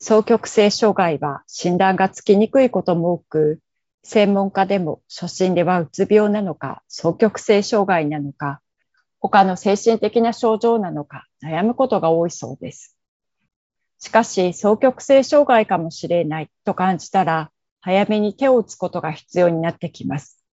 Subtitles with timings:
[0.00, 3.60] 双極性障害は診断がつきにくいことも多く、
[4.04, 8.60] 専門家でも初診ではうつ病なのか、双極性障害なのか、
[9.18, 12.96] 他の精神的な症状なのか悩むことが多いそうです。
[13.98, 20.44] しかし、双極性障害かもしれないと感じたら、早めに手を打つことが必要になってきます。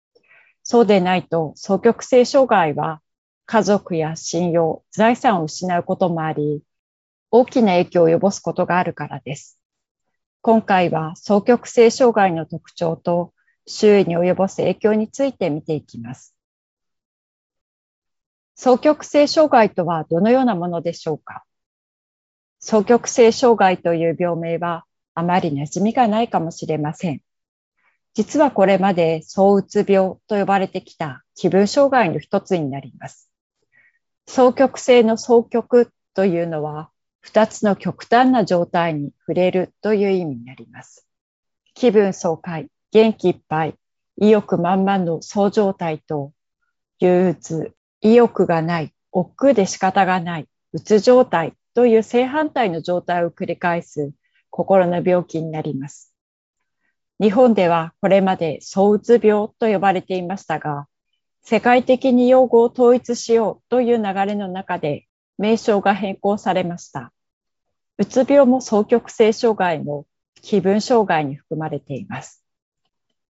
[0.63, 3.01] そうでないと、双極性障害は
[3.45, 6.63] 家族や信用、財産を失うこともあり、
[7.31, 9.59] 大きな影響を及ぼすことがあるからです。
[10.41, 13.33] 今回は双極性障害の特徴と
[13.65, 16.35] 周囲に及ぼす影響について見ていきます。
[18.57, 21.43] 双極性障害とはどのようなものでしょうか？
[22.63, 27.21] 双極性障害という病名はあまり馴染みがないかもしれません。
[28.13, 33.29] 実はこれまで躁うつ病と呼ばれてきた気分障害の一つになります。
[34.25, 36.89] 双極性の双極というのは、
[37.25, 41.07] 二つの極端な状態に触れるという意味になります。
[41.73, 43.73] 気分爽快、元気いっぱい、
[44.21, 46.33] 意欲満々のそう状態と、
[46.99, 54.11] 憂鬱、意欲がない、億劫で仕方がない、うつ状態という正反対の状態を繰り返す
[54.51, 56.13] 心の病気になります。
[57.19, 60.85] 日本ではこれまで躁うつ病と呼ばれていましたが、
[61.41, 65.07] 世界的に用語を統一しようという流れの中で
[65.39, 67.11] 名称が変更されました。
[67.97, 70.05] うつ病も双極性障害も
[70.41, 72.43] 気分障害に含まれています。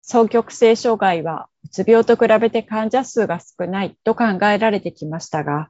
[0.08, 5.70] 双極性障害はうつ病と比べて患者数が少ないと考えられてきましたが、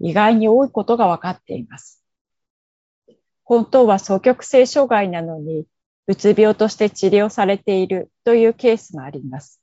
[0.00, 2.02] 意外に多いことが分かっています。
[3.44, 5.66] 本当は双極性障害なのに、
[6.06, 9.60] うつ病として治療されているというケースもあります。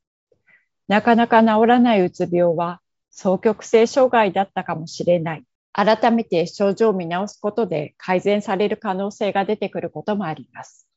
[0.87, 2.79] なかなか治らないうつ病は
[3.15, 5.43] 双極性障害だったかもしれない。
[5.79, 10.87] 改めて症状を見直すことで改善される可能性が出てくることもあります。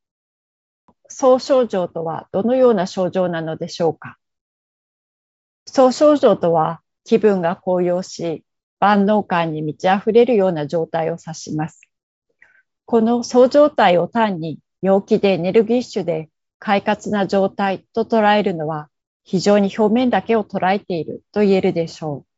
[1.06, 4.16] 総症状とはどのような症状なのでしょうか？
[5.66, 8.42] 総症状とは気分が高揚し、
[8.78, 11.82] 万能感に満ち溢れるような状態を指します。
[12.86, 18.88] この総状態を単に陽気でエネルギッシュで快活な状態と捉えるのは
[19.24, 22.29] 非常に表面だけを捉えていると言えるでしょう。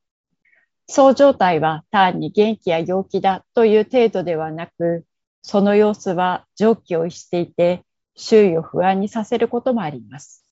[0.89, 5.07] そう状態は単に元気や陽気だという程度ではなく、
[5.43, 7.85] その様子は常軌を逸していて、
[8.15, 10.45] 周囲を不安にさせることもあります。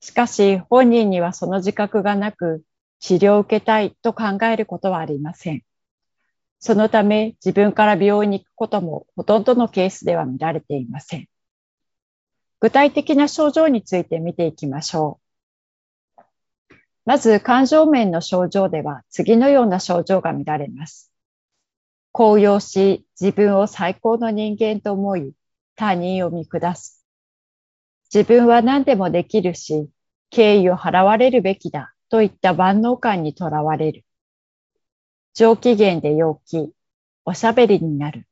[0.00, 2.62] しかし、本人にはその自覚がなく、
[2.98, 5.62] 治療を受けたいと考えることはありません。
[6.58, 11.28] そのため、自分から病院に行くこともほとんどのケースでは見られていません。
[12.60, 15.21] 具体的な症状について見ていきましょう。
[17.04, 21.12] まず感情面の症状では次のような症状が見られます。
[22.12, 25.32] 高揚し、自分を最高の人間と思い、
[25.76, 27.04] 他人を見下す。
[28.12, 29.88] 自分は何でもできるし、
[30.30, 34.04] 敬意を払われるべきだといった万能感にとらわれる。
[35.34, 36.70] 上機嫌で陽気、
[37.24, 38.26] おしゃべりになる。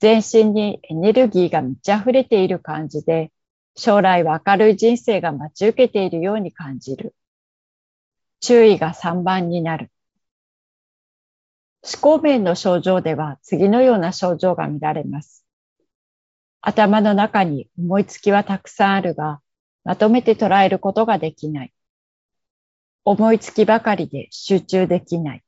[0.00, 3.30] 全身にエネルギーが満ち溢れている感じで、
[3.76, 7.14] 将来は明るい人生が待ち受けているように感じる。
[8.40, 9.90] 注意が3番になる。
[11.82, 15.44] 思考面の症状では次のような症状が見られます。
[16.60, 19.40] 頭の中に思いつきはたくさんあるが、
[19.84, 21.72] まとめて捉えることができない。
[23.04, 25.44] 思いつきばかりで集中できない。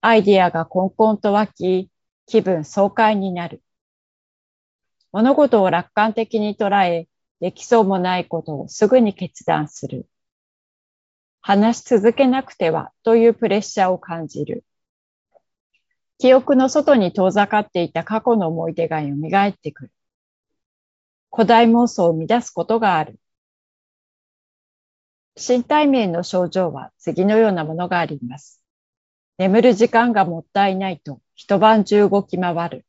[0.00, 1.90] アイディアがコンコンと湧き、
[2.26, 3.62] 気分爽快になる。
[5.12, 7.06] 物事を楽観的に捉え、
[7.38, 10.08] できそうもないことをすぐに決断する。
[11.42, 14.64] 話し続けなくてはというプレッシャーを感じる。
[16.18, 19.08] 記憶の外に遠ざかっていた過去の思い出が蘇
[19.48, 19.92] ってくる。
[21.32, 23.18] 古代妄想を生み出すことがある。
[25.36, 28.62] 身体面の症状は次のようなものがあります。
[29.36, 32.86] 眠る時間がもったいないと一晩中動き回る。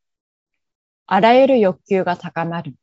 [1.08, 2.76] あらゆる欲求が高まる。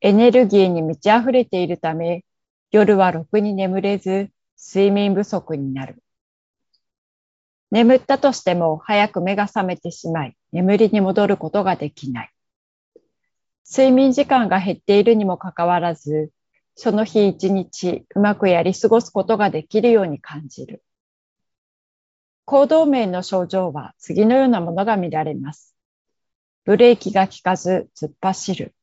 [0.00, 2.24] エネルギーに満ち溢れているため、
[2.70, 6.02] 夜はろくに眠れず、睡眠不足になる。
[7.70, 12.32] 眠ったとしても早く目が覚めてしまい、眠りに戻ることができない。
[13.68, 16.30] 睡眠時間が減っているにもかかわらず、
[16.76, 20.82] その日一日うまくやり過ごすことができるように感じる。
[22.44, 25.76] 行動面の症状は次のようなものが見られます。
[26.64, 28.74] ブレーキが効かず突っ走る。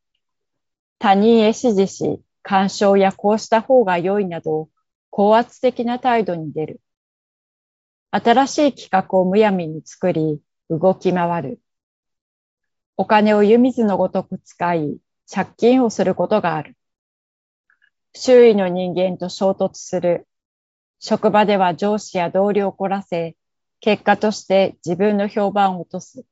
[0.99, 4.69] 他人へ指示し、干渉やこうした方が良いなど、
[5.09, 6.81] 高圧的な態度に出る。
[8.09, 10.39] 新しい企画をむやみに作り、
[10.69, 11.59] 動き回る。
[12.95, 14.97] お金を湯水のごとく使い、
[15.29, 16.77] 借金をすることがある。
[18.13, 20.25] 周囲の人間と衝突する。
[20.99, 23.35] 職場では上司や同僚を凝らせ、
[23.81, 26.23] 結果として自分の評判を落とす。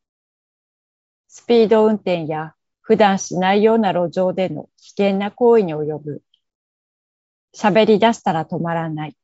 [1.28, 2.56] スピード運転や
[2.88, 6.22] 普段しないような路上での危険な行為に及ぶ。
[7.56, 9.18] 喋り出したら止まらない。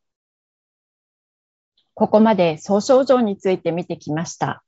[1.94, 4.64] ここまで総症状について見てきました。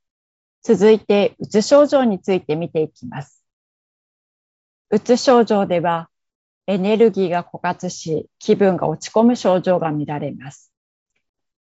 [0.61, 3.43] 続いて、うつ症状について見ていきます。
[4.91, 6.07] うつ症状では、
[6.67, 10.71] エネルギーが枯渇し、気分が落ち込む症状が見られます。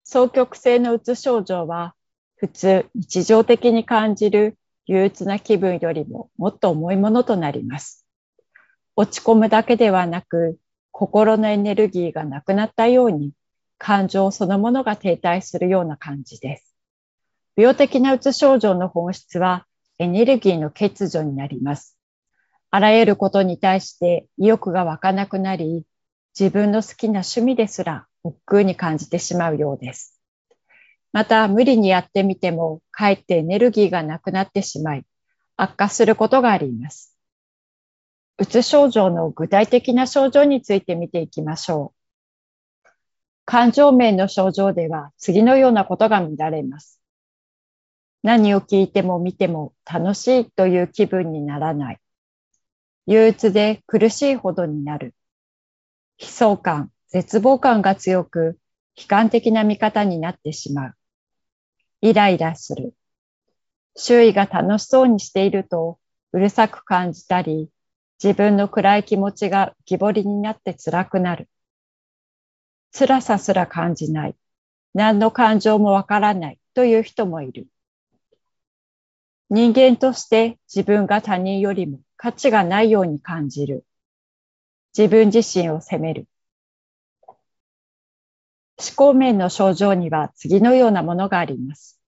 [0.04, 1.96] 双極性のうつ症状は、
[2.36, 4.56] 普通、日常的に感じる
[4.88, 8.06] 憂鬱な気分よりももっと重いものとなります。
[8.96, 10.58] 落ち込むだけではなく、
[10.90, 13.32] 心のエネルギーがなくなったように
[13.76, 16.74] 感情そのものが停滞するような感じです。
[17.54, 19.66] 病的なうつ症状の本質は
[19.98, 21.98] エネルギーの欠如になります。
[22.70, 25.84] あらゆることに対して意欲が湧かなくなり、
[26.38, 30.17] 自分の好きな趣味ですら億劫に感じてしまうようです。
[31.12, 35.04] また、無理にやってみても、かえってエネルギーがなくなってしまい、
[35.56, 37.16] 悪化することがあります。
[38.38, 41.98] うつ症状の具体的な症状について見ていきましょう。
[43.44, 47.00] 感情面の症状では次のようなことが見られます。
[48.22, 52.00] 何を聞いても見ても楽しいという気分にならない。
[53.06, 55.14] 憂鬱で苦しいほどになる。
[56.18, 58.58] 悲壮感、絶望感が強く、
[58.96, 60.97] 悲観的な見方になってしまう。
[62.00, 62.94] イライラする。
[63.96, 65.98] 周囲が楽しそうにしていると、
[66.32, 67.68] うるさく感じたり、
[68.22, 71.48] 自分の暗い気持ちが浮き彫りになって辛くなる。
[72.92, 74.36] 辛さすら感じない。
[74.94, 77.66] 何の感情もわからないという人もいる。
[79.50, 83.84] 人間として自分が他人よりも価値がないように感じる。
[84.96, 86.26] 自分自身を責める。
[88.80, 92.00] 思考面の症状には次のようなものがあります。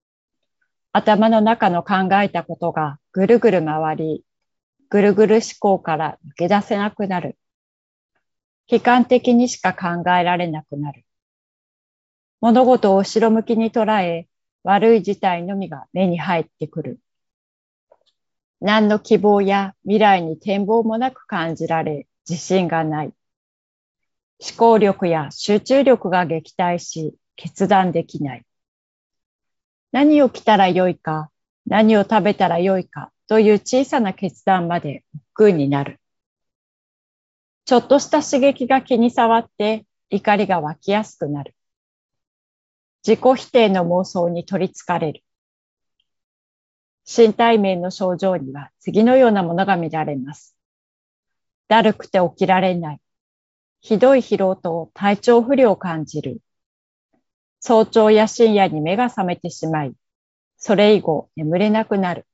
[0.92, 4.24] 頭の中の考えたことがぐるぐる回り、
[4.88, 7.36] ぐるぐる思考から抜け出せなくなる。
[8.68, 11.04] 悲観的にしか考えられなくなる。
[12.40, 14.28] 物事を後ろ向きに捉え、
[14.62, 17.00] 悪い事態のみが目に入ってくる。
[18.60, 23.12] 何の希望や未来に展望もなく感じられ、自信がない。
[24.40, 28.46] 思考力や集中力が撃退し、決断できない。
[29.92, 31.30] 何を着たらよいか、
[31.66, 35.04] 何を食べたらよいかという小さな決断まで
[35.34, 36.00] 億劫になる。
[37.66, 41.54] ちょっとした刺激が気に障って怒りが湧きやすくなる。
[43.06, 45.22] 自己否定の妄想に取りつかれる。
[47.06, 50.56] 身体面の症状には次のようなものが見られます。
[51.68, 53.00] だるくて起きられない。
[53.80, 56.40] ひどい疲労と体調不良を感じる。
[57.60, 59.94] 早朝や深夜に目が覚めてしまい、
[60.56, 62.26] それ以後眠れなくなる。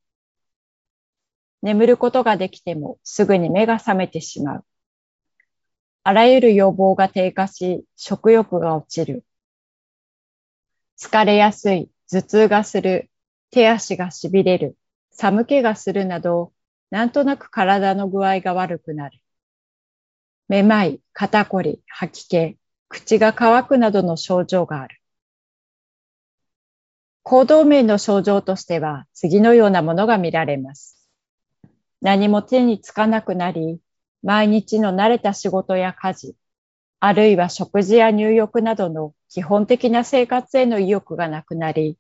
[1.63, 4.65] 眠ることができてもすぐに目が覚めてしまう。
[6.03, 9.25] あらゆる予防が低下し、食欲が落ちる。
[10.99, 13.11] 疲れやすい、頭痛がする、
[13.51, 14.77] 手足が痺れる、
[15.11, 16.53] 寒気がするなど、
[16.91, 19.21] なんとなく体の具合が悪くなる。
[20.49, 22.57] めまい、肩こり、吐き気、
[22.89, 25.01] 口が乾くなどの症状がある。
[27.23, 31.09] 行動面の症状としては次のようなものが見られます。
[32.01, 33.81] 何も手につかなくなり、
[34.23, 36.37] 毎日の慣れた仕事や家事、
[37.01, 41.99] あるいは食事や入浴などの基本的な生活への意欲がなくなり、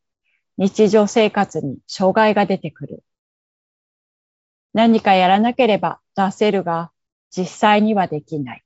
[0.59, 3.03] 日常生活に障害が出てくる。
[4.73, 6.93] 何かやらなければ出せるが、
[7.31, 8.65] 実際にはできない。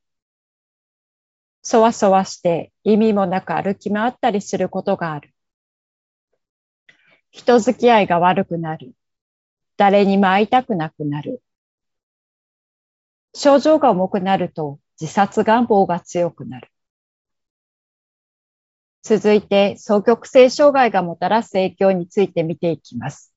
[1.63, 5.35] そわそわして意味もなく歩き回ったりすることがある。
[7.31, 8.95] 人付き合いが悪くなる。
[9.77, 11.43] 誰にも会いたくなくなる。
[13.35, 16.71] 症状が重くなると自殺願望が強くなる。
[19.03, 23.33] 続いて、双極性障害がもたらす影響について見ていきます。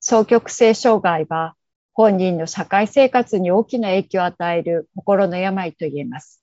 [0.00, 1.54] 双極性障害は、
[1.98, 6.40] 本人の社会生活に大きな影響を与える心の病と言えます。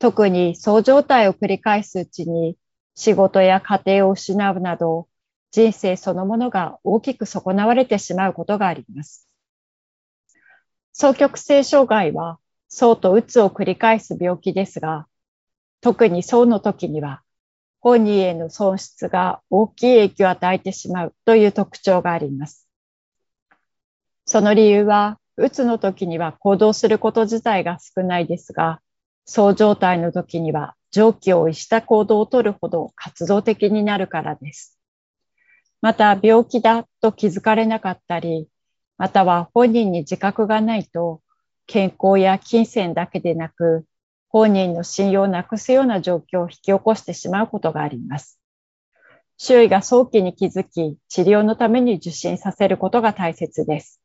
[0.00, 2.56] 特にそう状態を繰り返すうちに、
[2.96, 5.06] 仕事や家庭を失うなど、
[5.52, 9.28] 人生そのものが大きく損なわれてしまうことがあります。
[10.92, 15.06] 双極性障害は、層とうつを繰り返す病気ですが、
[15.80, 17.22] 特にそうの時には、
[17.78, 22.67] 本人への損失が大きい影響を与えてしまうという特徴があります。
[24.28, 28.82] その理由は、うつの時には行動すること自体が少ないですが、
[29.24, 34.78] そう状態の時には常軌を逸した行動をとるほど活動的になるからです。
[35.80, 38.48] また、病気だと気づかれなかったり、
[38.98, 41.22] または本人に自覚がないと、
[41.66, 43.86] 健康や金銭だけでなく、
[44.28, 48.38] 本人の信用をなくすような状況を引き起こしてしまうことがあります。
[49.38, 54.02] 周囲が早期に気づき、治療のために受診させることが大切です。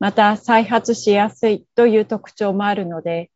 [0.00, 3.30] また、再発しやすいという特徴もあるので、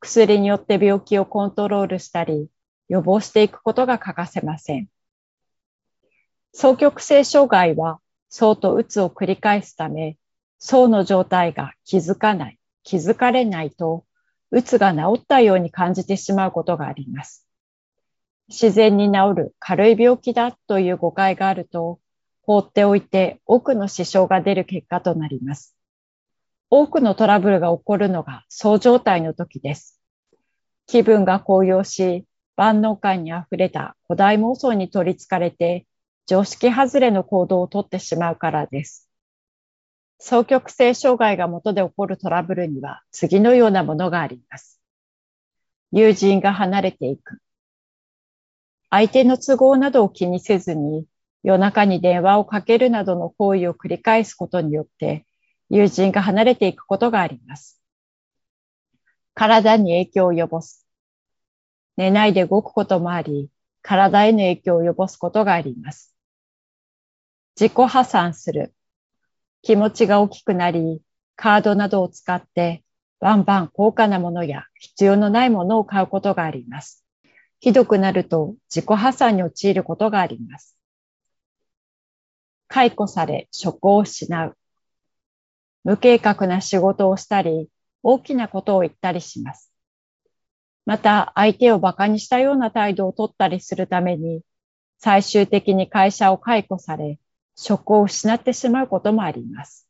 [0.00, 2.50] 薬によって病気をコントロールしたり、
[2.88, 4.88] 予防していくことが欠かせません。
[6.52, 10.16] 双極性障害は、層とうつを繰り返すため、
[10.58, 14.04] 層の状態が気づかない、気づかれないと、
[14.50, 17.46] うつが治ったように感じてしまうことがあります。
[18.48, 22.00] 自然に治る軽い病気だという誤解があると、
[22.42, 25.77] 放っておいて多くの支障が出る結果となります。
[26.70, 29.98] 多くのトラブルが起こるのがそう状態の時です。
[30.86, 35.86] 気分が高揚し、万能感に溢れた古代妄想に取り憑かれて、
[36.26, 39.08] 常識外れの行動をとってしまうからです。
[40.20, 44.80] 双極性障害が元で起こるトラブルには次のようなものがあります。
[45.92, 47.38] 友人が離れていく。
[48.90, 51.06] 相手の都合などを気にせずに
[51.42, 55.24] 夜中に電話をかけるなどの行為を繰り返すことによって
[55.70, 57.80] 友人が離れていくことがあります。
[59.34, 60.86] 体に影響を及ぼす。
[61.96, 63.50] 寝ないで動くこともあり、
[63.82, 66.14] 体への影響を及ぼすことがあります。
[67.60, 68.74] 自己破産する。
[69.62, 71.02] 気持ちが大きくなり、
[71.36, 72.84] カードなどを使って
[73.20, 77.04] バンバン高価なものや必要のないものを買うことがあります。
[77.60, 80.76] ひどくなると自己破産に陥ることがあります。
[82.68, 84.56] 解雇され職を失う。
[85.88, 87.66] 無計画な仕事をしたり、
[88.02, 89.72] 大きなことを言ったりします。
[90.84, 94.42] また、相手を馬鹿にしたような態度を取ったりするために、
[94.98, 97.18] 最終的に会社を解雇され、
[97.56, 99.88] 職を失ってしまうこともあります。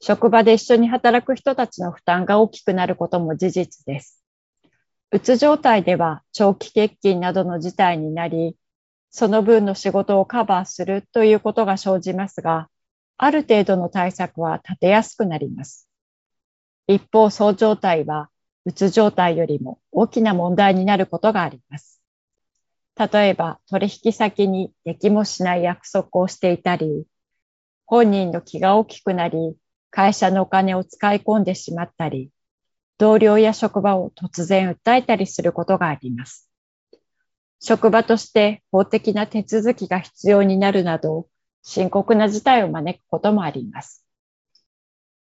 [0.00, 4.24] 職場で一緒に働く人たちの負担が大きくなることも事実です。
[5.10, 8.56] うつ状態では長期欠勤などの事態になり、
[9.10, 12.70] その分の仕事をカバーするということが生じますが、
[13.18, 15.88] ある程度の対策は立てやすくなります。
[16.86, 18.30] 一方、そう状態は、
[18.64, 22.02] うつ状態よりも大きな問題になることがあります。
[22.98, 27.04] 例えば取引先にできもしない約束をしていたり、
[27.86, 29.56] 本人の気が大きくなり、
[29.90, 32.30] 会社のお金を使い込んでしまったり、
[32.98, 36.50] 同僚や職場を突然訴えたりすることがあります。
[37.60, 41.28] 職場として法的な手続きが必要になるなど、
[41.68, 44.06] 深刻な事態を招くこともあります。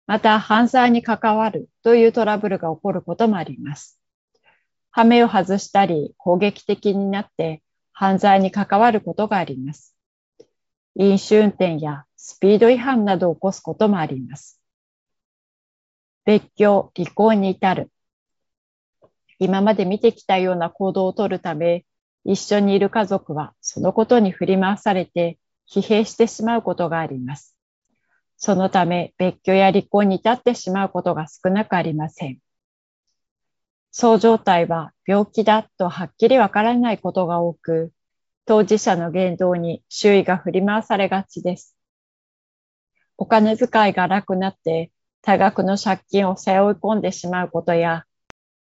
[0.08, 4.00] また、犯罪に関わるというトラブルが起こることもあります。
[4.90, 7.62] ハメを外したり攻撃的になって
[7.92, 9.96] 犯罪に関わることがあります。
[10.96, 14.60] 飲酒運転やスピード違反などを起こすこともあります。
[16.24, 17.92] 別居、離婚に至る。
[19.38, 21.86] 今まで見てきたような行動をとるため、
[22.24, 25.38] 一緒にいる家族はそのことに振り回されて
[25.70, 27.56] 疲弊してしまうことがあります。
[28.36, 32.38] そのため別居や離婚に至ってしまうことが少なくありません。
[33.90, 37.92] そう状態は病気だとはっきりわからないことが多く、
[38.44, 41.76] 当事者の言動に周囲が振り回されがちです。
[43.16, 44.90] お金遣いが荒くなって
[45.22, 48.04] 多額の借金を背負い込んでしまうことや、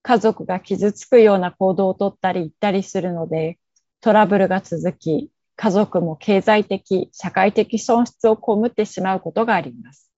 [0.03, 3.57] 家族が傷つくような行動をとったり言ったりするので、
[3.99, 10.11] トラブルが続き、家族も経済的、社会的損失を被ってしまうことがあります。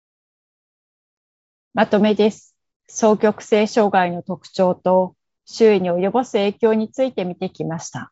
[1.73, 2.55] まとめです。
[2.87, 5.15] 双極性障害の特徴と
[5.45, 8.11] 周囲に及ぼす影響について見てきました。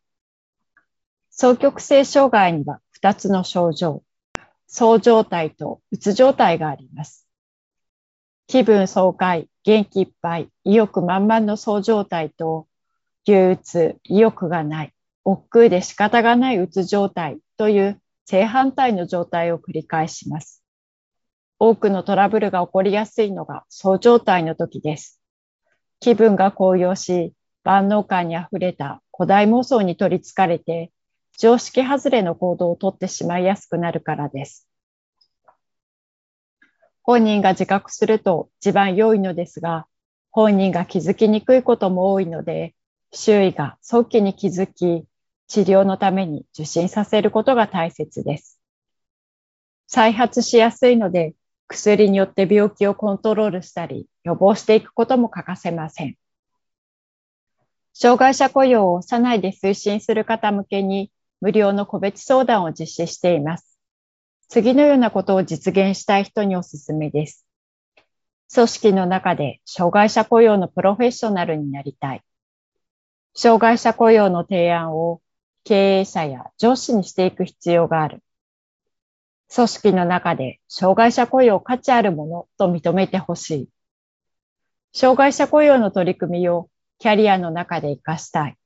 [1.32, 4.04] 双極性障害には2つの症状、
[4.68, 7.28] そう状態とうつ状態があります。
[8.48, 12.68] 気分爽快、元気いっぱい、意欲満々のそう状態と、
[13.26, 14.94] 憂鬱、意欲がない、
[15.26, 20.64] 億劫で仕方がないうつ状態という正反対の状態を繰り返します。
[21.58, 25.20] 多くのトラブルが起こりやすいのがそう状態の時です。
[26.00, 30.92] 気分が高揚し、万能感に溢れた古代妄想に取りつかれて、
[31.40, 34.70] 常識外れの行動をとってしまいやすくなるからです。
[37.02, 39.88] 本人が自覚すると一番良いのですが、
[40.30, 42.76] 本人が気づきにくいことも多いので、
[43.14, 45.06] 周囲が早期に気づき、
[45.48, 48.60] 治療のために受診させることが大切です。
[49.88, 51.36] 再発しやすいので、
[51.68, 56.16] 薬によって病気をコントロールしたり、予防していくことも欠かせません。
[57.94, 63.80] 障害者雇用を社内で推進する方向けに無料の個別相談を実施しています。
[64.50, 67.46] 次のようなことを実現したい人におすすめです。
[68.54, 72.22] 組織の中で障害者雇用のプロフェッショナルになりたい。
[73.34, 75.22] 障害者雇用の提案を
[75.66, 78.24] 経営者や上司にしていく必要がある。
[79.54, 83.70] 組織の中で障害者雇用価値あるものと認めてほしい。
[84.94, 86.70] 障害者雇用の取り組みを
[87.00, 88.58] キャリアの中で活かしたい。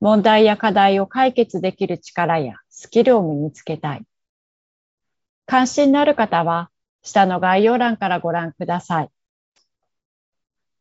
[0.00, 4.04] 問題や課題を解決できる力やスキルを身につけたい。
[5.44, 6.70] 関心のある方は、
[7.02, 9.10] 下の概要欄からご覧ください。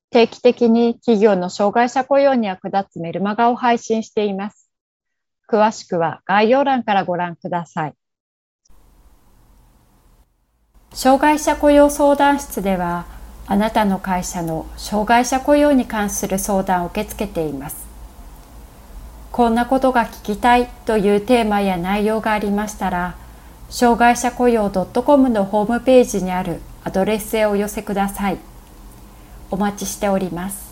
[0.10, 4.65] 定期的に企業の障害者雇用に役立つメルマガを配信しています。
[5.48, 7.94] 詳しくは概要欄からご覧ください。
[10.94, 13.06] 障害者雇用相談室では、
[13.48, 17.86] あなたの会社の障害者雇用に関する相談を受け付けています。
[19.32, 23.16] こんなことが聞きたいというテーマや内容がありましたら、
[23.70, 28.38] 障害者雇用 .com のホームページにあるアドレスへお寄せください。
[29.52, 30.65] お待ちしております。